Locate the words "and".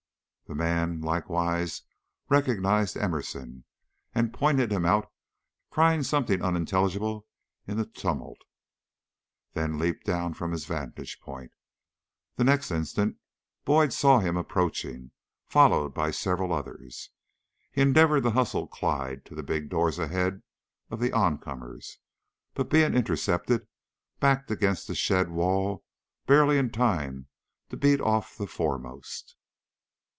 4.13-4.33